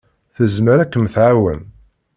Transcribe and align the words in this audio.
Tezmer 0.35 0.77
ad 0.79 0.89
kem-tɛawen. 0.91 1.61